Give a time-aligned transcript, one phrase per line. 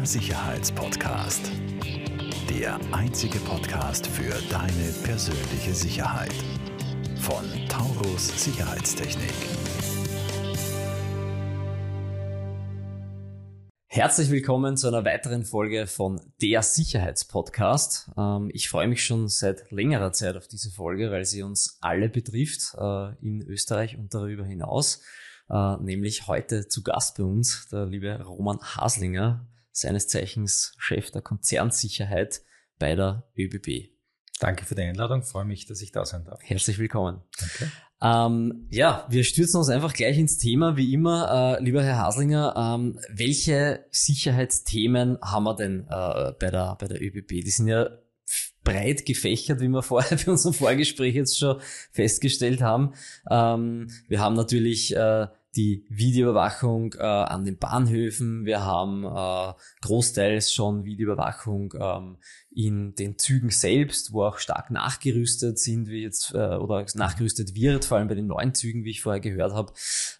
[0.00, 1.52] Der Sicherheitspodcast.
[2.48, 6.32] Der einzige Podcast für deine persönliche Sicherheit.
[7.16, 9.34] Von Taurus Sicherheitstechnik.
[13.88, 18.12] Herzlich willkommen zu einer weiteren Folge von Der Sicherheitspodcast.
[18.16, 22.08] Ähm, ich freue mich schon seit längerer Zeit auf diese Folge, weil sie uns alle
[22.08, 25.02] betrifft, äh, in Österreich und darüber hinaus.
[25.50, 29.46] Äh, nämlich heute zu Gast bei uns der liebe Roman Haslinger,
[29.80, 32.42] seines Zeichens Chef der Konzernsicherheit
[32.78, 33.90] bei der ÖBB.
[34.38, 36.40] Danke für die Einladung, freue mich, dass ich da sein darf.
[36.42, 37.22] Herzlich willkommen.
[37.38, 37.72] Danke.
[38.02, 41.58] Ähm, ja, wir stürzen uns einfach gleich ins Thema, wie immer.
[41.58, 47.02] Äh, lieber Herr Haslinger, ähm, welche Sicherheitsthemen haben wir denn äh, bei, der, bei der
[47.02, 47.28] ÖBB?
[47.28, 47.90] Die sind ja
[48.64, 51.60] breit gefächert, wie wir vorher bei unserem Vorgespräch jetzt schon
[51.92, 52.94] festgestellt haben.
[53.30, 58.44] Ähm, wir haben natürlich äh, die Videoüberwachung äh, an den Bahnhöfen.
[58.44, 62.18] Wir haben äh, großteils schon Videoüberwachung ähm,
[62.50, 67.84] in den Zügen selbst, wo auch stark nachgerüstet sind, wie jetzt äh, oder nachgerüstet wird,
[67.84, 69.72] vor allem bei den neuen Zügen, wie ich vorher gehört habe.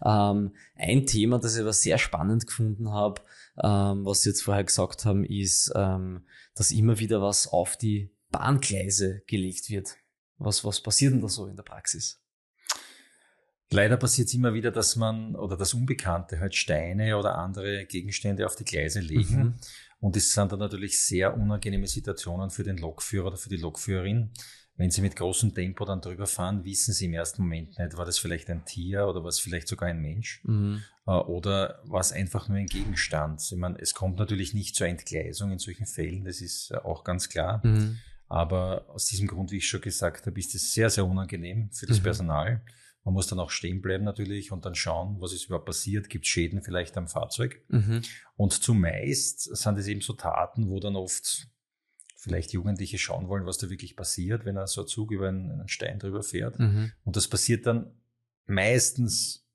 [0.05, 3.21] Ähm, ein Thema, das ich aber sehr spannend gefunden habe,
[3.63, 8.11] ähm, was Sie jetzt vorher gesagt haben, ist, ähm, dass immer wieder was auf die
[8.31, 9.97] Bahngleise gelegt wird.
[10.39, 12.21] Was, was passiert denn da so in der Praxis?
[13.73, 18.45] Leider passiert es immer wieder, dass man oder das Unbekannte halt Steine oder andere Gegenstände
[18.45, 19.39] auf die Gleise legen.
[19.39, 19.55] Mhm.
[20.01, 24.31] Und es sind dann natürlich sehr unangenehme Situationen für den Lokführer oder für die Lokführerin.
[24.77, 28.07] Wenn sie mit großem Tempo dann drüber fahren, wissen sie im ersten Moment nicht, war
[28.07, 30.83] das vielleicht ein Tier oder war es vielleicht sogar ein Mensch mhm.
[31.07, 33.43] Äh, oder war es einfach nur ein Gegenstand.
[33.43, 37.29] Ich meine, es kommt natürlich nicht zur Entgleisung in solchen Fällen, das ist auch ganz
[37.29, 37.61] klar.
[37.63, 37.99] Mhm.
[38.27, 41.87] Aber aus diesem Grund, wie ich schon gesagt habe, ist es sehr, sehr unangenehm für
[41.87, 42.05] das mhm.
[42.05, 42.63] Personal.
[43.05, 46.11] Man muss dann auch stehen bleiben natürlich und dann schauen, was ist überhaupt passiert.
[46.11, 47.63] Gibt es Schäden vielleicht am Fahrzeug?
[47.69, 48.03] Mhm.
[48.37, 51.49] Und zumeist sind es eben so Taten, wo dann oft
[52.21, 55.67] vielleicht Jugendliche schauen wollen, was da wirklich passiert, wenn er so ein Zug über einen,
[55.69, 56.59] Stein drüber fährt.
[56.59, 56.93] Mhm.
[57.05, 57.95] Und das passiert dann
[58.47, 59.47] meistens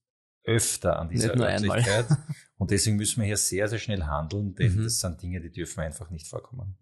[0.43, 2.07] öfter an dieser Örtlichkeit.
[2.57, 4.83] und deswegen müssen wir hier sehr, sehr schnell handeln, denn mhm.
[4.83, 6.77] das sind Dinge, die dürfen einfach nicht vorkommen.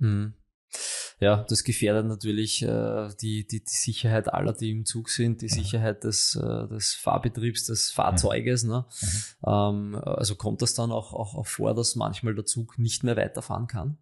[1.23, 5.41] Mhm ja, das gefährdet natürlich äh, die, die, die Sicherheit aller, die im Zug sind,
[5.41, 8.63] die Sicherheit des, äh, des Fahrbetriebs, des Fahrzeuges.
[8.63, 8.85] Ne?
[9.01, 9.07] Mhm.
[9.47, 13.15] Ähm, also kommt das dann auch, auch, auch vor, dass manchmal der Zug nicht mehr
[13.15, 13.97] weiterfahren kann?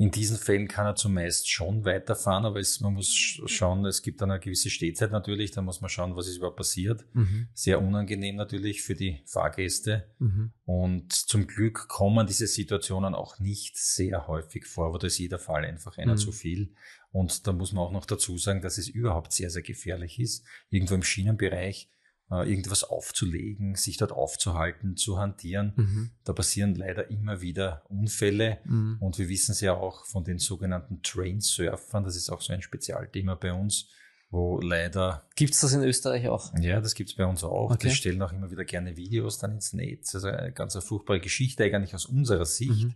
[0.00, 3.12] In diesen Fällen kann er zumeist schon weiterfahren, aber es, man muss
[3.44, 6.56] schauen, es gibt dann eine gewisse Stehzeit natürlich, da muss man schauen, was ist überhaupt
[6.56, 7.04] passiert.
[7.12, 7.48] Mhm.
[7.52, 10.10] Sehr unangenehm natürlich für die Fahrgäste.
[10.18, 10.52] Mhm.
[10.64, 15.66] Und zum Glück kommen diese Situationen auch nicht sehr häufig vor, wo das jeder Fall
[15.66, 16.18] einfach einer mhm.
[16.18, 16.72] zu viel.
[17.12, 20.46] Und da muss man auch noch dazu sagen, dass es überhaupt sehr, sehr gefährlich ist.
[20.70, 21.90] Irgendwo im Schienenbereich
[22.30, 25.72] irgendwas aufzulegen, sich dort aufzuhalten, zu hantieren.
[25.76, 26.10] Mhm.
[26.24, 28.58] Da passieren leider immer wieder Unfälle.
[28.64, 28.98] Mhm.
[29.00, 32.62] Und wir wissen es ja auch von den sogenannten Train-Surfern, das ist auch so ein
[32.62, 33.88] Spezialthema bei uns,
[34.30, 35.28] wo leider.
[35.34, 36.52] Gibt es das in Österreich auch?
[36.60, 37.72] Ja, das gibt es bei uns auch.
[37.72, 37.88] Okay.
[37.88, 40.14] Die stellen auch immer wieder gerne Videos dann ins Netz.
[40.14, 42.84] Also eine ganz eine furchtbare Geschichte eigentlich aus unserer Sicht.
[42.84, 42.94] Mhm.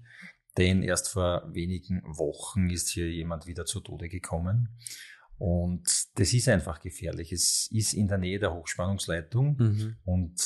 [0.56, 4.68] Denn erst vor wenigen Wochen ist hier jemand wieder zu Tode gekommen.
[5.38, 7.32] Und das ist einfach gefährlich.
[7.32, 9.96] Es ist in der Nähe der Hochspannungsleitung mhm.
[10.04, 10.40] und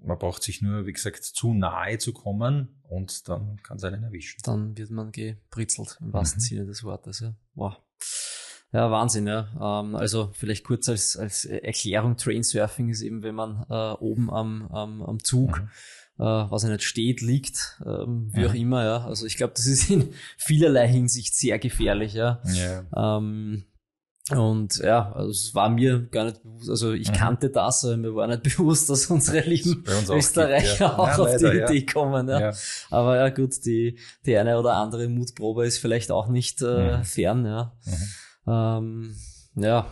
[0.00, 4.04] man braucht sich nur, wie gesagt, zu nahe zu kommen und dann kann es einen
[4.04, 4.40] erwischen.
[4.44, 6.44] Dann wird man gepritzelt, im wahrsten mhm.
[6.44, 7.20] Sinne des Wortes.
[7.20, 7.34] Ja.
[7.54, 7.76] Wow.
[8.70, 9.48] Ja, Wahnsinn, ja.
[9.56, 14.68] Ähm, also vielleicht kurz als, als Erklärung, Trainsurfing ist eben, wenn man äh, oben am,
[14.68, 15.70] am, am Zug mhm.
[16.18, 18.48] Äh, was er nicht steht, liegt, ähm, wie ja.
[18.48, 19.04] auch immer, ja.
[19.06, 22.42] Also ich glaube, das ist in vielerlei Hinsicht sehr gefährlich, ja.
[22.44, 23.18] ja.
[23.18, 23.67] Ähm,
[24.30, 27.14] und ja, also es war mir gar nicht bewusst, also ich mhm.
[27.14, 30.98] kannte das, aber mir war nicht bewusst, dass unsere lieben auch Österreicher gibt, ja.
[30.98, 32.28] auch ja, auf leider, die Idee kommen.
[32.28, 32.52] Ja.
[32.90, 37.04] Aber ja gut, die, die eine oder andere Mutprobe ist vielleicht auch nicht äh, mhm.
[37.04, 37.46] fern.
[37.46, 37.72] Ja,
[38.44, 38.52] mhm.
[38.52, 39.16] ähm,
[39.54, 39.86] ja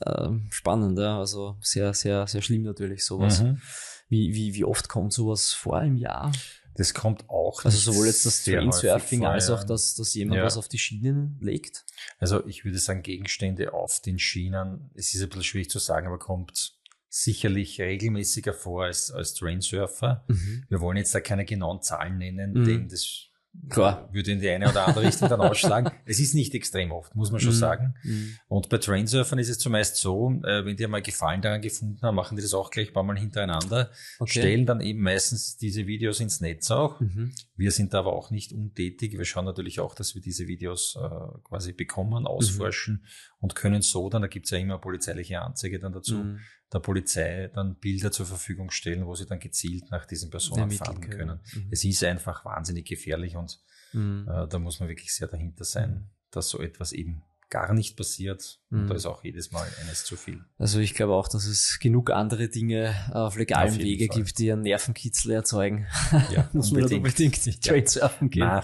[0.00, 1.18] äh, spannend, ja.
[1.18, 3.42] also sehr, sehr, sehr schlimm natürlich sowas.
[3.42, 3.60] Mhm.
[4.08, 6.32] Wie, wie, wie oft kommt sowas vor im Jahr?
[6.80, 7.62] Das kommt auch.
[7.62, 10.44] Also sowohl jetzt das Trainsurfing als auch, dass, dass jemand ja.
[10.46, 11.84] was auf die Schienen legt?
[12.18, 16.06] Also ich würde sagen, Gegenstände auf den Schienen, es ist ein bisschen schwierig zu sagen,
[16.06, 16.78] aber kommt
[17.10, 20.24] sicherlich regelmäßiger vor als, als Trainsurfer.
[20.28, 20.64] Mhm.
[20.70, 22.64] Wir wollen jetzt da keine genauen Zahlen nennen, mhm.
[22.64, 23.26] denn das
[23.68, 24.08] Klar.
[24.12, 25.90] Würde in die eine oder andere Richtung dann ausschlagen.
[26.06, 27.58] Es ist nicht extrem oft, muss man schon mm.
[27.58, 27.94] sagen.
[28.02, 28.24] Mm.
[28.48, 32.14] Und bei Trainsurfern ist es zumeist so, äh, wenn die mal Gefallen daran gefunden haben,
[32.14, 34.40] machen die das auch gleich ein paar Mal hintereinander, okay.
[34.40, 37.32] stellen dann eben meistens diese Videos ins Netz auch, mhm.
[37.60, 39.18] Wir sind aber auch nicht untätig.
[39.18, 41.08] Wir schauen natürlich auch, dass wir diese Videos äh,
[41.44, 43.36] quasi bekommen, ausforschen mhm.
[43.40, 46.40] und können so dann, da gibt es ja immer polizeiliche Anzeige dann dazu, mhm.
[46.72, 51.02] der Polizei dann Bilder zur Verfügung stellen, wo sie dann gezielt nach diesen Personen fahren
[51.02, 51.40] können.
[51.52, 51.68] Mhm.
[51.70, 53.60] Es ist einfach wahnsinnig gefährlich und
[53.92, 54.26] mhm.
[54.26, 56.10] äh, da muss man wirklich sehr dahinter sein, mhm.
[56.30, 58.60] dass so etwas eben gar nicht passiert.
[58.70, 58.96] Und da mhm.
[58.96, 60.44] ist auch jedes Mal eines zu viel.
[60.56, 64.16] Also ich glaube auch, dass es genug andere Dinge auf legalem auf Wege Fall.
[64.16, 65.86] gibt, die einen Nervenkitzel erzeugen.
[66.32, 68.46] Ja, muss man unbedingt, unbedingt nicht Trade surfen gehen.
[68.46, 68.62] Na,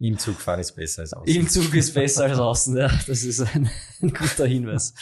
[0.00, 1.34] Im Zug fahren ist besser als außen.
[1.34, 2.88] Im Zug ist besser als außen, ja.
[3.06, 3.70] Das ist ein,
[4.00, 4.94] ein guter Hinweis.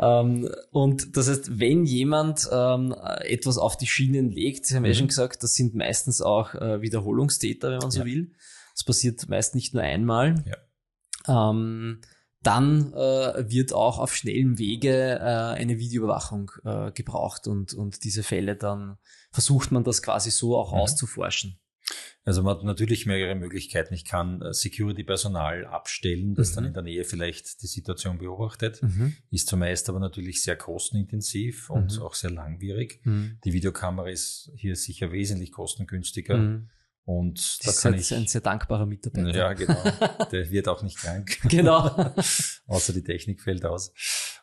[0.00, 4.88] ähm, und das heißt, wenn jemand ähm, etwas auf die Schienen legt, Sie haben mhm.
[4.88, 8.06] ja schon gesagt, das sind meistens auch äh, Wiederholungstäter, wenn man so ja.
[8.06, 8.32] will.
[8.74, 10.44] Das passiert meist nicht nur einmal.
[10.46, 11.50] Ja.
[11.50, 12.00] Ähm,
[12.46, 18.22] dann äh, wird auch auf schnellem Wege äh, eine Videoüberwachung äh, gebraucht und, und diese
[18.22, 18.98] Fälle dann
[19.32, 20.78] versucht man das quasi so auch mhm.
[20.78, 21.58] auszuforschen.
[22.24, 23.92] Also man hat natürlich mehrere Möglichkeiten.
[23.92, 26.54] Ich kann äh, Security-Personal abstellen, das mhm.
[26.54, 28.82] dann in der Nähe vielleicht die Situation beobachtet.
[28.82, 29.14] Mhm.
[29.30, 32.02] Ist zumeist aber natürlich sehr kostenintensiv und mhm.
[32.02, 33.00] auch sehr langwierig.
[33.04, 33.38] Mhm.
[33.44, 36.62] Die Videokamera ist hier sicher wesentlich kostengünstiger.
[37.06, 39.36] Und da kann ich ein sehr dankbarer Mitarbeiter.
[39.36, 39.76] Ja, genau.
[40.32, 41.38] Der wird auch nicht krank.
[41.48, 42.14] genau.
[42.66, 43.92] Außer die Technik fällt aus.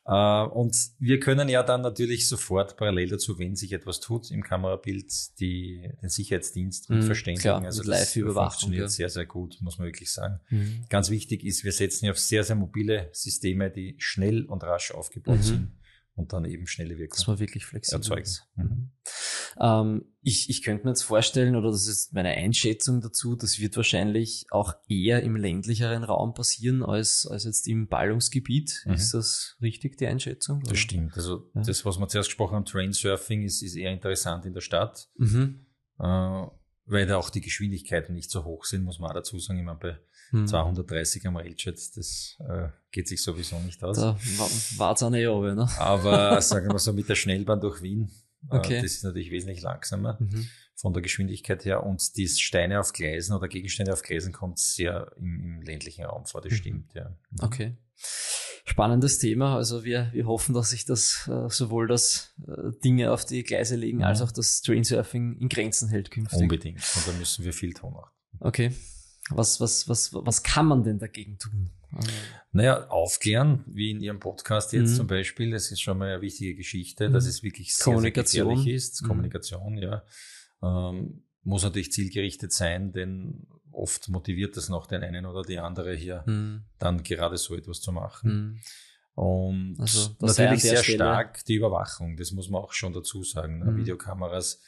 [0.05, 4.43] Äh, und wir können ja dann natürlich sofort parallel dazu, wenn sich etwas tut im
[4.43, 7.41] Kamerabild, die, den Sicherheitsdienst mhm, verständigen.
[7.41, 8.87] Klar, also das funktioniert ja.
[8.89, 10.39] sehr, sehr gut, muss man wirklich sagen.
[10.49, 10.85] Mhm.
[10.89, 14.91] Ganz wichtig ist, wir setzen ja auf sehr, sehr mobile Systeme, die schnell und rasch
[14.91, 15.43] aufgebaut mhm.
[15.43, 15.71] sind
[16.15, 17.17] und dann eben schnelle Wirkung.
[17.17, 18.29] Das war wirklich flexibel erzeugen.
[18.55, 18.91] Mhm.
[19.59, 23.75] Ähm, ich, ich könnte mir jetzt vorstellen, oder das ist meine Einschätzung dazu, das wird
[23.75, 28.83] wahrscheinlich auch eher im ländlicheren Raum passieren als, als jetzt im Ballungsgebiet.
[28.85, 28.93] Mhm.
[28.93, 30.59] Ist das richtig, die Einschätzung?
[30.59, 30.71] Oder?
[30.71, 31.15] Das stimmt.
[31.15, 31.61] Also ja.
[31.61, 35.09] das, was wir zuerst gesprochen haben, Trainsurfing, ist, ist eher interessant in der Stadt.
[35.17, 35.65] Mhm.
[35.99, 36.45] Äh,
[36.85, 39.59] weil da auch die Geschwindigkeiten nicht so hoch sind, muss man auch dazu sagen.
[39.59, 39.97] Ich meine, bei
[40.31, 40.47] hm.
[40.47, 43.97] 230 am Railjet, das äh, geht sich sowieso nicht aus.
[43.97, 44.17] Da
[44.77, 45.69] war es auch nicht oben, ne?
[45.77, 48.11] Aber sagen wir so mit der Schnellbahn durch Wien,
[48.49, 48.77] äh, okay.
[48.77, 50.47] äh, das ist natürlich wesentlich langsamer mhm.
[50.75, 51.83] von der Geschwindigkeit her.
[51.83, 56.25] Und die Steine auf Gleisen oder Gegenstände auf Gleisen kommt sehr im, im ländlichen Raum
[56.25, 56.57] vor, das mhm.
[56.57, 57.09] stimmt, ja.
[57.29, 57.43] Mhm.
[57.43, 57.77] Okay
[58.65, 59.55] spannendes Thema.
[59.55, 63.75] Also wir, wir hoffen, dass sich das äh, sowohl das äh, Dinge auf die Gleise
[63.75, 64.03] legen, mhm.
[64.03, 66.39] als auch das Trainsurfing in Grenzen hält künftig.
[66.39, 66.77] Unbedingt.
[66.95, 67.95] Und da müssen wir viel tun.
[68.39, 68.71] Okay.
[69.35, 71.69] Was, was, was, was kann man denn dagegen tun?
[72.53, 74.95] Naja, aufklären, wie in Ihrem Podcast jetzt mhm.
[74.95, 77.13] zum Beispiel, das ist schon mal eine wichtige Geschichte, mhm.
[77.13, 79.01] dass es wirklich sehr, sehr gefährlich ist.
[79.01, 79.07] Mhm.
[79.07, 80.03] Kommunikation, ja.
[80.63, 85.93] Ähm, muss natürlich zielgerichtet sein, denn oft motiviert das noch den einen oder die andere
[85.93, 86.63] hier, mhm.
[86.77, 88.31] dann gerade so etwas zu machen.
[88.31, 88.59] Mhm.
[89.13, 90.97] Und also, natürlich sehr Stelle.
[90.97, 93.59] stark die Überwachung, das muss man auch schon dazu sagen.
[93.59, 93.71] Ne?
[93.71, 93.77] Mhm.
[93.77, 94.61] Videokameras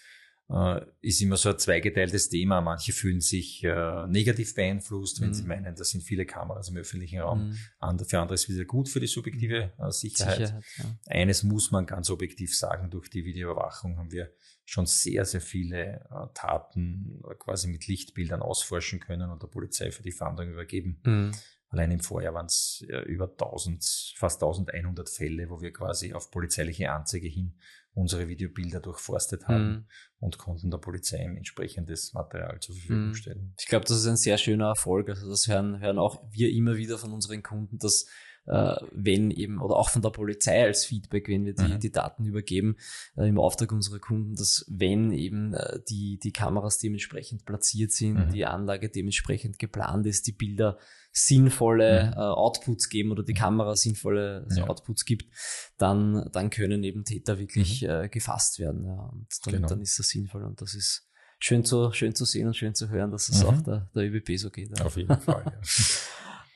[1.02, 2.62] ist immer so ein zweigeteiltes Thema.
[2.62, 5.48] Manche fühlen sich äh, negativ beeinflusst, wenn sie mhm.
[5.48, 7.48] meinen, das sind viele Kameras im öffentlichen Raum.
[7.48, 7.58] Mhm.
[7.80, 10.38] Andere, für andere ist es wieder gut für die subjektive äh, Sicherheit.
[10.38, 10.86] Sicherheit ja.
[11.08, 14.32] Eines muss man ganz objektiv sagen, durch die Videoüberwachung haben wir
[14.66, 20.04] schon sehr, sehr viele äh, Taten quasi mit Lichtbildern ausforschen können und der Polizei für
[20.04, 21.00] die Fahndung übergeben.
[21.04, 21.32] Mhm.
[21.70, 26.30] Allein im Vorjahr waren es äh, über 1000, fast 1100 Fälle, wo wir quasi auf
[26.30, 27.56] polizeiliche Anzeige hin
[27.94, 29.86] unsere Videobilder durchforstet haben mhm.
[30.20, 33.14] und konnten der Polizei entsprechendes Material zur Verfügung mhm.
[33.14, 33.54] stellen.
[33.60, 35.10] Ich glaube, das ist ein sehr schöner Erfolg.
[35.10, 38.08] Also das hören, hören auch wir immer wieder von unseren Kunden, dass
[38.46, 41.80] äh, wenn eben, oder auch von der Polizei als Feedback, wenn wir die, mhm.
[41.80, 42.76] die Daten übergeben,
[43.16, 48.28] äh, im Auftrag unserer Kunden, dass wenn eben äh, die, die Kameras dementsprechend platziert sind,
[48.28, 48.32] mhm.
[48.32, 50.78] die Anlage dementsprechend geplant ist, die Bilder
[51.12, 52.14] sinnvolle mhm.
[52.14, 54.68] äh, Outputs geben oder die Kamera sinnvolle ja.
[54.68, 55.34] Outputs gibt,
[55.78, 57.90] dann, dann können eben Täter wirklich mhm.
[57.90, 58.86] äh, gefasst werden.
[58.86, 59.10] Ja.
[59.12, 59.68] Und dann, genau.
[59.68, 61.08] dann ist das sinnvoll und das ist
[61.40, 63.50] schön zu, schön zu sehen und schön zu hören, dass es mhm.
[63.50, 64.78] auch der, der ÖBB so geht.
[64.78, 64.86] Ja.
[64.86, 65.54] Auf jeden Fall.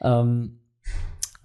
[0.02, 0.22] Ja.
[0.22, 0.60] ähm,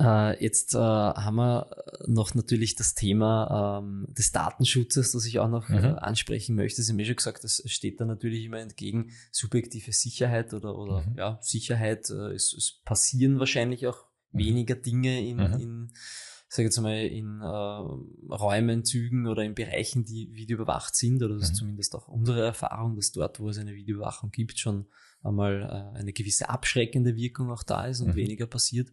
[0.02, 5.48] äh, jetzt äh, haben wir noch natürlich das Thema ähm, des Datenschutzes, das ich auch
[5.48, 5.84] noch äh, mhm.
[5.84, 6.82] äh, ansprechen möchte.
[6.82, 9.10] Sie haben ja schon gesagt, das steht da natürlich immer entgegen.
[9.30, 11.16] Subjektive Sicherheit oder, oder mhm.
[11.16, 12.10] ja, Sicherheit.
[12.10, 14.38] Äh, es, es, passieren wahrscheinlich auch mhm.
[14.38, 15.60] weniger Dinge in, mhm.
[15.60, 15.92] in
[16.48, 21.44] sage jetzt mal, in äh, Räumen, Zügen oder in Bereichen, die videoüberwacht sind, oder das
[21.44, 21.56] ist mhm.
[21.56, 24.86] zumindest auch unsere Erfahrung, dass dort, wo es eine Videoüberwachung gibt, schon
[25.22, 28.16] einmal äh, eine gewisse abschreckende Wirkung auch da ist und mhm.
[28.16, 28.88] weniger passiert.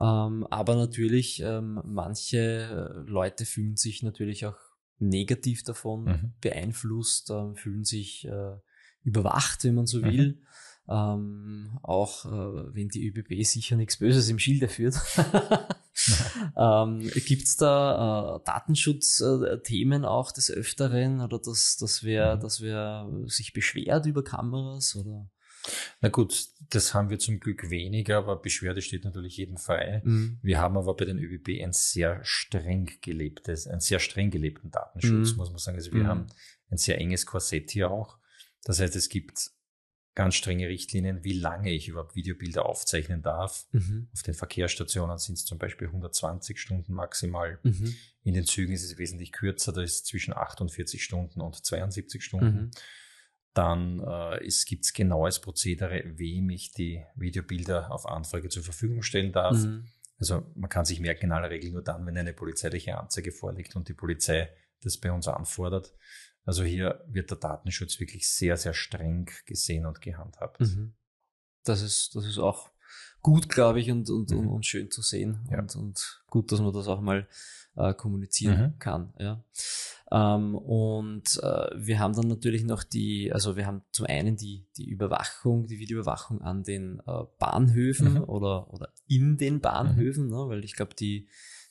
[0.00, 4.56] Ähm, aber natürlich, ähm, manche Leute fühlen sich natürlich auch
[4.98, 6.32] negativ davon mhm.
[6.40, 8.56] beeinflusst, ähm, fühlen sich äh,
[9.02, 10.40] überwacht, wenn man so will.
[10.40, 10.44] Mhm.
[10.90, 14.94] Ähm, auch äh, wenn die ÖBB sicher nichts Böses im Schilde führt.
[16.56, 22.40] ähm, Gibt es da äh, Datenschutzthemen auch des Öfteren oder dass, dass, wer, mhm.
[22.40, 25.28] dass wer sich beschwert über Kameras oder?
[26.00, 30.02] Na gut, das haben wir zum Glück weniger, aber Beschwerde steht natürlich jedem frei.
[30.04, 30.38] Mhm.
[30.42, 35.32] Wir haben aber bei den ÖBB ein sehr streng gelebtes, einen sehr streng gelebten Datenschutz,
[35.32, 35.36] mhm.
[35.36, 35.76] muss man sagen.
[35.76, 36.08] Also wir mhm.
[36.08, 36.26] haben
[36.70, 38.18] ein sehr enges Korsett hier auch.
[38.64, 39.50] Das heißt, es gibt
[40.18, 43.66] ganz strenge Richtlinien, wie lange ich überhaupt Videobilder aufzeichnen darf.
[43.70, 44.08] Mhm.
[44.12, 47.60] Auf den Verkehrsstationen sind es zum Beispiel 120 Stunden maximal.
[47.62, 47.94] Mhm.
[48.24, 52.72] In den Zügen ist es wesentlich kürzer, da ist zwischen 48 Stunden und 72 Stunden.
[53.58, 59.32] Dann äh, gibt es genaues Prozedere, wem ich die Videobilder auf Anfrage zur Verfügung stellen
[59.32, 59.56] darf.
[59.56, 59.88] Mhm.
[60.20, 63.74] Also man kann sich merken in aller Regel nur dann, wenn eine polizeiliche Anzeige vorliegt
[63.74, 64.48] und die Polizei
[64.82, 65.92] das bei uns anfordert.
[66.44, 70.60] Also hier wird der Datenschutz wirklich sehr, sehr streng gesehen und gehandhabt.
[70.60, 70.94] Mhm.
[71.64, 72.70] Das ist, das ist auch
[73.22, 74.48] gut, glaube ich, und, und, mhm.
[74.48, 75.58] und, schön zu sehen ja.
[75.58, 77.26] und, und gut, dass man das auch mal
[77.76, 78.78] äh, kommunizieren mhm.
[78.78, 79.12] kann.
[79.18, 79.42] Ja.
[80.10, 84.66] Ähm, und äh, wir haben dann natürlich noch die, also wir haben zum einen die,
[84.76, 88.24] die Überwachung, die Videoüberwachung an den äh, Bahnhöfen mhm.
[88.24, 90.30] oder, oder in den Bahnhöfen, mhm.
[90.30, 91.28] ne, weil ich glaube, die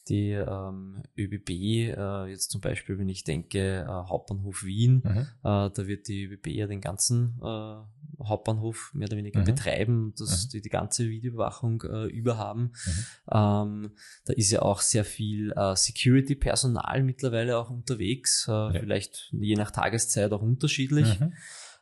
[0.09, 5.17] die ähm, ÖBB, äh, jetzt zum Beispiel, wenn ich denke, äh, Hauptbahnhof Wien, mhm.
[5.19, 9.45] äh, da wird die ÖBB ja den ganzen äh, Hauptbahnhof mehr oder weniger mhm.
[9.45, 10.49] betreiben, dass mhm.
[10.49, 12.73] die die ganze Videoüberwachung äh, überhaben.
[12.85, 13.05] Mhm.
[13.31, 13.91] Ähm,
[14.25, 18.79] da ist ja auch sehr viel äh, Security-Personal mittlerweile auch unterwegs, äh, ja.
[18.79, 21.19] vielleicht je nach Tageszeit auch unterschiedlich.
[21.19, 21.33] Mhm.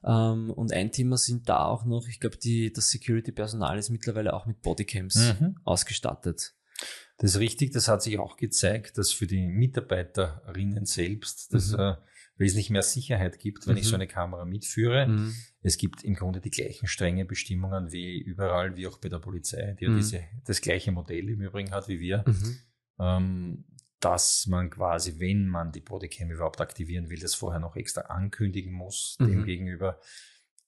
[0.05, 4.45] Ähm, und ein Thema sind da auch noch, ich glaube, das Security-Personal ist mittlerweile auch
[4.45, 5.55] mit Bodycams mhm.
[5.63, 6.54] ausgestattet.
[7.17, 11.79] Das ist richtig, das hat sich auch gezeigt, dass für die Mitarbeiterinnen selbst das mhm.
[11.79, 11.95] äh,
[12.37, 13.79] wesentlich mehr Sicherheit gibt, wenn mhm.
[13.79, 15.07] ich so eine Kamera mitführe.
[15.07, 15.33] Mhm.
[15.61, 19.75] Es gibt im Grunde die gleichen strenge Bestimmungen wie überall, wie auch bei der Polizei,
[19.79, 19.97] die ja mhm.
[19.97, 22.25] diese, das gleiche Modell im Übrigen hat wie wir.
[22.27, 22.57] Mhm.
[22.99, 23.65] Ähm,
[24.01, 28.73] dass man quasi, wenn man die Bodycam überhaupt aktivieren will, das vorher noch extra ankündigen
[28.73, 29.45] muss, mhm.
[29.45, 29.99] gegenüber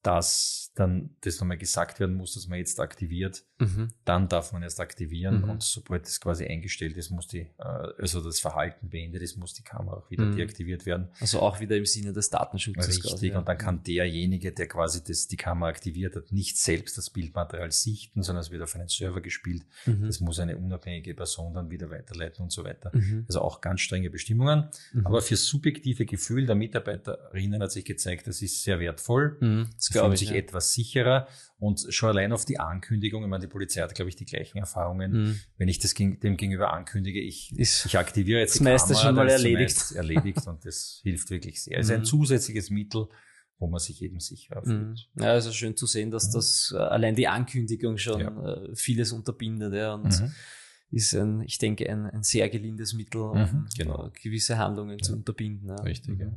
[0.03, 3.89] dass dann das nochmal gesagt werden muss, dass man jetzt aktiviert, mhm.
[4.05, 5.49] dann darf man erst aktivieren mhm.
[5.49, 7.63] und sobald das quasi eingestellt ist, muss die, äh,
[7.99, 10.35] also das Verhalten beendet ist, muss die Kamera auch wieder mhm.
[10.35, 11.09] deaktiviert werden.
[11.19, 12.87] Also auch wieder im Sinne des Datenschutzes.
[12.87, 13.39] Richtig, quasi, ja.
[13.39, 17.71] und dann kann derjenige, der quasi das, die Kamera aktiviert hat, nicht selbst das Bildmaterial
[17.71, 19.63] sichten, sondern es wird auf einen Server gespielt.
[19.85, 20.05] Mhm.
[20.05, 22.91] Das muss eine unabhängige Person dann wieder weiterleiten und so weiter.
[22.93, 23.25] Mhm.
[23.27, 24.69] Also auch ganz strenge Bestimmungen.
[24.93, 25.07] Mhm.
[25.07, 29.37] Aber für subjektive Gefühl der Mitarbeiterinnen hat sich gezeigt, das ist sehr wertvoll.
[29.75, 30.35] Das fühlen sich ja.
[30.35, 31.27] etwas sicherer
[31.59, 34.57] und schon allein auf die Ankündigung, ich meine, die Polizei hat, glaube ich, die gleichen
[34.57, 35.11] Erfahrungen.
[35.11, 35.39] Mhm.
[35.57, 39.15] Wenn ich das dem gegenüber ankündige, ich, ist ich aktiviere jetzt das meiste Kamera, schon
[39.15, 39.91] mal erledigt.
[39.93, 41.79] erledigt und das hilft wirklich sehr.
[41.79, 42.05] Es ist ein mhm.
[42.05, 43.07] zusätzliches Mittel,
[43.59, 45.09] wo man sich eben sicher fühlt.
[45.13, 45.23] Mhm.
[45.23, 48.53] Ja, also schön zu sehen, dass das äh, allein die Ankündigung schon ja.
[48.53, 49.73] Äh, vieles unterbindet.
[49.73, 50.31] Ja, und mhm
[50.89, 54.09] ist ein, ich denke, ein, ein sehr gelindes Mittel, um mhm, genau.
[54.21, 55.03] gewisse Handlungen ja.
[55.03, 55.69] zu unterbinden.
[55.69, 55.75] Ja.
[55.75, 56.31] Richtig, ja.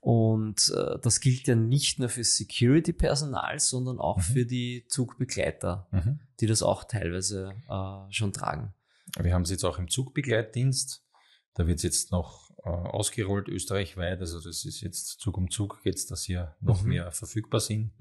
[0.00, 4.22] Und äh, das gilt ja nicht nur für Security-Personal, sondern auch mhm.
[4.22, 6.20] für die Zugbegleiter, mhm.
[6.40, 8.74] die das auch teilweise äh, schon tragen.
[9.18, 11.04] Wir haben es jetzt auch im Zugbegleitdienst.
[11.54, 14.20] Da wird es jetzt noch äh, ausgerollt österreichweit.
[14.20, 16.88] Also das ist jetzt Zug um Zug jetzt, dass hier noch mhm.
[16.88, 17.92] mehr verfügbar sind.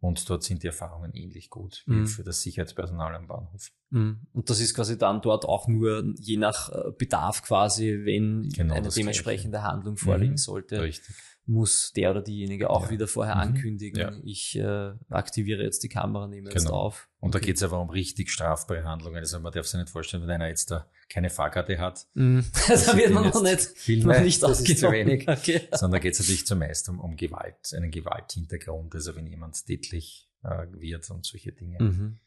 [0.00, 2.06] Und dort sind die Erfahrungen ähnlich gut wie mhm.
[2.06, 3.70] für das Sicherheitspersonal am Bahnhof.
[3.90, 4.20] Mhm.
[4.32, 8.74] Und das ist quasi dann dort auch nur je nach äh, Bedarf quasi, wenn genau
[8.74, 9.72] eine dementsprechende Gleiche.
[9.72, 10.38] Handlung vorliegen mhm.
[10.38, 10.80] sollte.
[10.82, 11.14] Richtig
[11.50, 12.90] muss der oder diejenige auch ja.
[12.90, 13.40] wieder vorher mhm.
[13.40, 14.12] ankündigen, ja.
[14.22, 16.60] ich äh, aktiviere jetzt die Kamera, nehme genau.
[16.60, 17.08] jetzt auf.
[17.18, 17.40] Und okay.
[17.40, 19.18] da geht es aber um richtig strafbare Handlungen.
[19.18, 22.06] Also man darf sich nicht vorstellen, wenn einer jetzt da keine Fahrkarte hat.
[22.14, 22.40] Mm.
[22.68, 25.28] da wird man noch nicht, Filme, noch nicht das ist zu wenig.
[25.28, 25.68] Okay.
[25.72, 28.94] Sondern da geht es natürlich zumeist um, um Gewalt, einen Gewalthintergrund.
[28.94, 32.18] Also wenn jemand tätlich äh, wird und solche Dinge, mhm.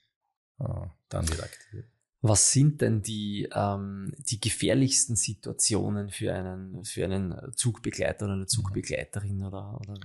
[0.60, 1.93] äh, dann wird aktiviert.
[2.26, 8.46] Was sind denn die, ähm, die gefährlichsten Situationen für einen, für einen Zugbegleiter oder eine
[8.46, 9.96] Zugbegleiterin oder, oder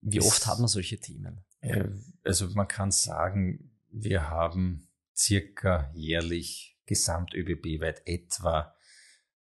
[0.00, 1.44] wie oft hat man solche Themen?
[2.24, 8.74] Also man kann sagen, wir haben circa jährlich gesamt ÖBB-weit etwa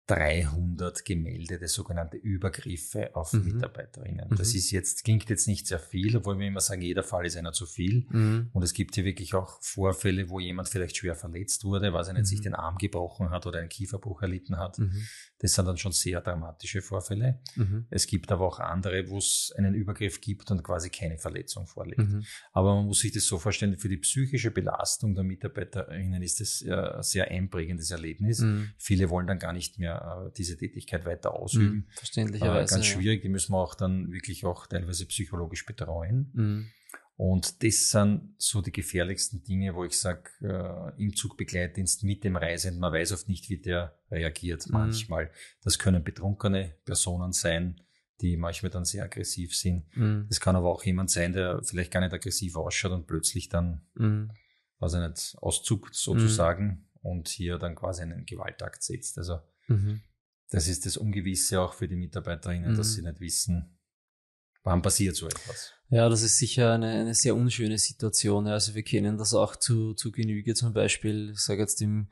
[0.08, 3.44] 300 gemeldete sogenannte Übergriffe auf mhm.
[3.44, 4.30] Mitarbeiterinnen.
[4.38, 4.58] Das mhm.
[4.58, 7.52] ist jetzt, klingt jetzt nicht sehr viel, obwohl wir immer sagen, jeder Fall ist einer
[7.52, 8.08] zu viel.
[8.10, 8.50] Mhm.
[8.54, 12.14] Und es gibt hier wirklich auch Vorfälle, wo jemand vielleicht schwer verletzt wurde, weil er
[12.14, 12.44] nicht sich mhm.
[12.44, 14.80] den Arm gebrochen hat oder einen Kieferbruch erlitten hat.
[15.38, 15.41] Mhm.
[15.41, 17.39] Das sind dann schon sehr dramatische Vorfälle.
[17.56, 17.86] Mhm.
[17.89, 22.01] Es gibt aber auch andere, wo es einen Übergriff gibt und quasi keine Verletzung vorliegt.
[22.51, 26.63] Aber man muss sich das so vorstellen, für die psychische Belastung der Mitarbeiterinnen ist das
[26.67, 28.44] ein sehr einprägendes Erlebnis.
[28.77, 31.65] Viele wollen dann gar nicht mehr äh, diese Tätigkeit weiter ausüben.
[31.65, 32.74] Mhm, verständlicherweise.
[32.74, 36.32] Äh, ganz schwierig, die müssen wir auch dann wirklich auch teilweise psychologisch betreuen.
[37.18, 37.26] Mhm.
[37.26, 42.36] Und das sind so die gefährlichsten Dinge, wo ich sage, äh, im Zugbegleitdienst mit dem
[42.36, 44.74] Reisenden, man weiß oft nicht, wie der reagiert mhm.
[44.74, 45.32] manchmal.
[45.64, 47.82] Das können betrunkene Personen sein,
[48.22, 49.86] die manchmal dann sehr aggressiv sind.
[49.96, 50.28] Mhm.
[50.30, 53.86] Es kann aber auch jemand sein, der vielleicht gar nicht aggressiv ausschaut und plötzlich dann,
[53.96, 54.32] mhm.
[54.80, 56.86] weiß ich nicht, auszuckt sozusagen mhm.
[57.02, 59.18] und hier dann quasi einen Gewaltakt setzt.
[59.18, 60.02] Also mhm.
[60.50, 62.94] das ist das Ungewisse auch für die Mitarbeiterinnen, dass mhm.
[62.94, 63.77] sie nicht wissen,
[64.64, 65.74] wann passiert so etwas.
[65.90, 68.48] Ja, das ist sicher eine, eine sehr unschöne Situation.
[68.48, 72.10] Also wir kennen das auch zu, zu Genüge zum Beispiel, ich sage jetzt im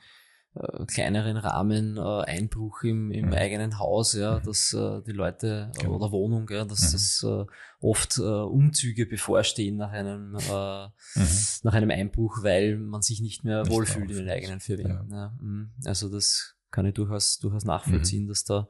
[0.55, 3.33] äh, kleineren Rahmen äh, Einbruch im, im mhm.
[3.33, 4.43] eigenen Haus, ja, mhm.
[4.43, 5.95] dass äh, die Leute äh, genau.
[5.95, 6.91] oder Wohnung, ja, dass mhm.
[6.93, 7.45] das äh,
[7.81, 10.85] oft äh, Umzüge bevorstehen nach einem äh,
[11.19, 11.27] mhm.
[11.63, 15.11] nach einem Einbruch, weil man sich nicht mehr nicht wohlfühlt in den eigenen vier Wänden.
[15.11, 15.17] Ja.
[15.17, 15.37] ja.
[15.41, 15.73] Mhm.
[15.83, 18.29] Also das kann ich durchaus durchaus nachvollziehen, mhm.
[18.29, 18.69] dass da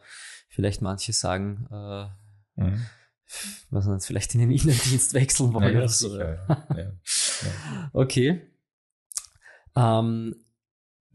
[0.49, 2.07] vielleicht manche sagen, äh,
[3.69, 6.17] was nicht, vielleicht in den Innendienst wechseln wollen ja, oder so.
[6.17, 6.33] Ja,
[6.75, 6.91] ja.
[7.93, 8.41] Okay.
[9.75, 10.35] Ähm,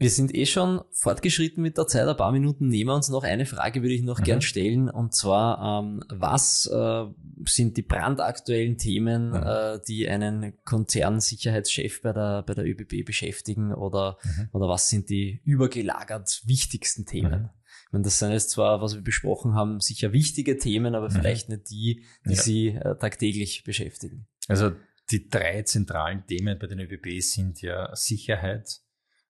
[0.01, 3.23] wir sind eh schon fortgeschritten mit der Zeit, ein paar Minuten nehmen wir uns noch.
[3.23, 4.23] Eine Frage würde ich noch mhm.
[4.23, 7.05] gern stellen, und zwar, ähm, was äh,
[7.45, 9.43] sind die brandaktuellen Themen, mhm.
[9.45, 14.49] äh, die einen Konzernsicherheitschef bei der, bei der ÖBB beschäftigen oder, mhm.
[14.53, 17.51] oder was sind die übergelagert wichtigsten Themen?
[17.91, 17.97] Mhm.
[17.97, 21.13] Meine, das sind jetzt zwar, was wir besprochen haben, sicher wichtige Themen, aber mhm.
[21.13, 22.41] vielleicht nicht die, die ja.
[22.41, 24.27] Sie äh, tagtäglich beschäftigen.
[24.47, 24.71] Also
[25.11, 28.79] die drei zentralen Themen bei den ÖBB sind ja Sicherheit,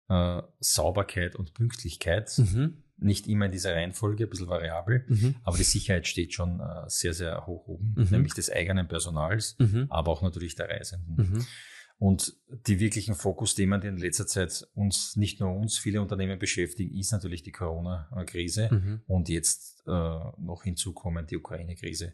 [0.09, 2.31] äh, Sauberkeit und Pünktlichkeit.
[2.37, 2.83] Mhm.
[2.97, 5.35] Nicht immer in dieser Reihenfolge, ein bisschen variabel, mhm.
[5.43, 8.07] aber die Sicherheit steht schon äh, sehr, sehr hoch oben, mhm.
[8.11, 9.87] nämlich des eigenen Personals, mhm.
[9.89, 11.47] aber auch natürlich der Reisenden.
[12.01, 12.07] Mhm.
[12.07, 12.33] Und
[12.67, 17.11] die wirklichen Fokusthemen, die in letzter Zeit uns, nicht nur uns, viele Unternehmen beschäftigen, ist
[17.11, 19.01] natürlich die Corona-Krise mhm.
[19.07, 22.13] und jetzt äh, noch hinzukommen die Ukraine-Krise.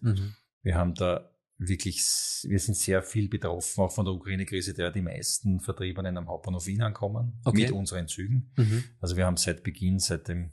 [0.62, 1.98] Wir haben da wirklich,
[2.44, 6.68] wir sind sehr viel betroffen, auch von der Ukraine-Krise, der die meisten Vertriebenen am Hauptbahnhof
[6.68, 7.64] Wien ankommen, okay.
[7.64, 8.52] mit unseren Zügen.
[8.58, 8.84] Mhm.
[9.00, 10.52] Also wir haben seit Beginn, seit dem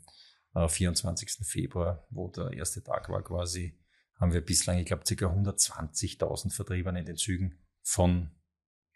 [0.55, 1.47] äh, 24.
[1.47, 3.79] Februar, wo der erste Tag war quasi,
[4.19, 5.26] haben wir bislang, ich glaube, ca.
[5.26, 8.31] 120.000 Vertriebene in den Zügen von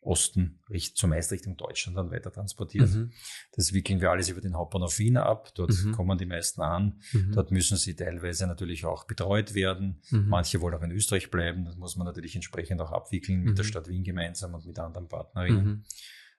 [0.01, 0.61] Osten,
[0.95, 2.89] zumeist Richtung Deutschland dann weiter transportiert.
[2.89, 3.11] Mhm.
[3.53, 5.53] Das wickeln wir alles über den Hauptbahnhof Wien ab.
[5.55, 5.93] Dort mhm.
[5.93, 7.01] kommen die meisten an.
[7.13, 7.33] Mhm.
[7.33, 10.01] Dort müssen sie teilweise natürlich auch betreut werden.
[10.11, 10.29] Mhm.
[10.29, 11.65] Manche wollen auch in Österreich bleiben.
[11.65, 13.69] Das muss man natürlich entsprechend auch abwickeln mit der mhm.
[13.69, 15.85] Stadt Wien gemeinsam und mit anderen Partnerinnen.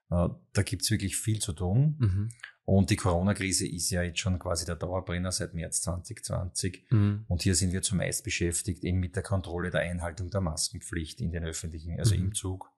[0.09, 0.15] Mhm.
[0.15, 2.29] Äh, da gibt's wirklich viel zu tun.
[2.63, 6.85] Und die Corona-Krise ist ja jetzt schon quasi der Dauerbrenner seit März 2020.
[6.91, 11.31] Und hier sind wir zumeist beschäftigt eben mit der Kontrolle der Einhaltung der Maskenpflicht in
[11.31, 12.71] den öffentlichen, also im Zug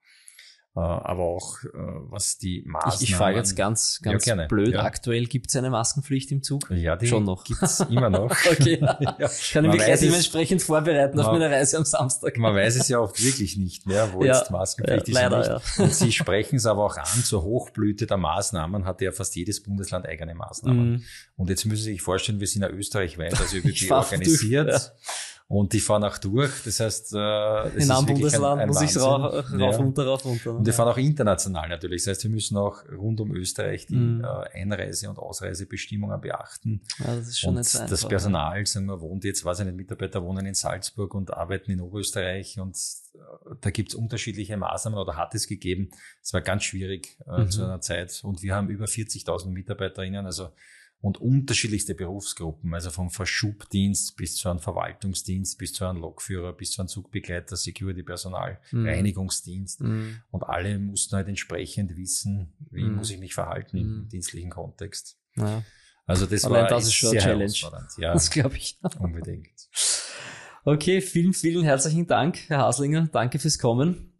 [0.79, 2.95] aber auch äh, was die Maßnahmen...
[3.01, 4.83] Ich, ich frage jetzt ganz, ganz ja, blöd, ja.
[4.83, 6.69] aktuell gibt es eine Maskenpflicht im Zug?
[6.69, 7.43] Ja, die Schon noch.
[7.43, 8.31] gibt's immer noch.
[8.49, 9.29] okay, ja.
[9.51, 12.37] kann ich mich gleich dementsprechend vorbereiten man, auf meine Reise am Samstag.
[12.37, 15.79] Man weiß es ja oft wirklich nicht mehr, wo jetzt Maskenpflicht ist leider, nicht.
[15.79, 19.61] Und Sie sprechen es aber auch an, zur Hochblüte der Maßnahmen hatte ja fast jedes
[19.61, 20.91] Bundesland eigene Maßnahmen.
[20.91, 21.03] Mhm.
[21.35, 24.69] Und jetzt müssen Sie sich vorstellen, wir sind ja österreichweit, also die organisiert.
[24.69, 24.91] Durch,
[25.51, 26.49] und die fahren auch durch.
[26.63, 30.23] Das heißt, äh, das in einem Bundesland ein, ein muss ich rauf, rauf runter, rauf
[30.23, 30.55] runter.
[30.55, 32.03] Und die fahren auch international natürlich.
[32.03, 34.23] Das heißt, wir müssen auch rund um Österreich die mhm.
[34.23, 36.81] äh, Einreise- und Ausreisebestimmungen beachten.
[36.99, 39.75] Ja, das ist schon und so das Personal, sagen wir, wohnt jetzt, weiß ich nicht,
[39.75, 42.77] Mitarbeiter wohnen in Salzburg und arbeiten in Oberösterreich und
[43.13, 43.19] äh,
[43.59, 45.91] da gibt's unterschiedliche Maßnahmen oder hat es gegeben.
[46.23, 47.49] Es war ganz schwierig äh, mhm.
[47.49, 50.47] zu einer Zeit und wir haben über 40.000 Mitarbeiterinnen, also
[51.01, 56.71] und unterschiedlichste Berufsgruppen, also vom Verschubdienst bis zu einem Verwaltungsdienst, bis zu einem Lokführer, bis
[56.71, 58.87] zu einem Zugbegleiter, Security-Personal, mhm.
[58.87, 59.81] Reinigungsdienst.
[59.81, 60.17] Mhm.
[60.29, 62.97] Und alle mussten halt entsprechend wissen, wie mhm.
[62.97, 64.09] muss ich mich verhalten im mhm.
[64.09, 65.17] dienstlichen Kontext.
[65.35, 65.63] Ja.
[66.05, 67.53] Also das Allein war das ist schon eine Challenge.
[67.97, 68.79] Ja, das glaube ich.
[68.99, 69.69] Unbedingt.
[70.63, 73.07] Okay, vielen, vielen herzlichen Dank, Herr Haslinger.
[73.11, 74.10] Danke fürs Kommen.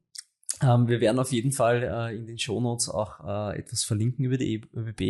[0.62, 4.38] Ähm, wir werden auf jeden Fall äh, in den Shownotes auch äh, etwas verlinken über
[4.38, 5.02] die ÖBB.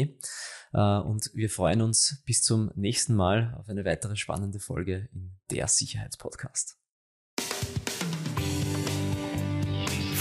[0.74, 5.32] Äh, und wir freuen uns bis zum nächsten Mal auf eine weitere spannende Folge in
[5.50, 6.78] der Sicherheitspodcast.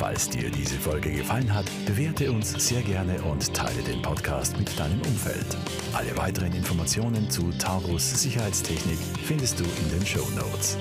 [0.00, 4.78] Falls dir diese Folge gefallen hat, bewerte uns sehr gerne und teile den Podcast mit
[4.78, 5.44] deinem Umfeld.
[5.92, 10.78] Alle weiteren Informationen zu Taurus Sicherheitstechnik findest du in den Show Notes.